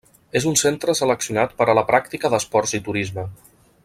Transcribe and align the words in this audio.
És 0.39 0.45
un 0.51 0.55
centre 0.61 0.95
seleccionat 0.99 1.53
per 1.59 1.67
a 1.73 1.77
la 1.81 1.85
pràctica 1.93 2.33
d'esports 2.35 2.77
i 2.79 2.85
turisme. 2.89 3.27